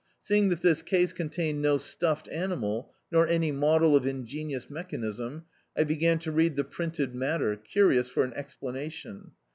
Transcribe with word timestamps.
Seeing 0.19 0.49
that 0.49 0.61
this 0.61 0.81
case 0.81 1.13
contained 1.13 1.61
no 1.61 1.77
stuffed 1.77 2.27
animal, 2.29 2.91
nor 3.11 3.27
any 3.27 3.51
model 3.51 3.95
of 3.95 4.03
ingenious 4.03 4.67
mechanism, 4.67 5.45
I 5.77 5.83
began 5.83 6.17
to 6.21 6.31
read 6.31 6.55
the 6.55 6.63
printed 6.63 7.13
matter, 7.13 7.55
curi 7.55 7.99
ous 7.99 8.09
for 8.09 8.23
an 8.23 8.33
explanation. 8.33 9.33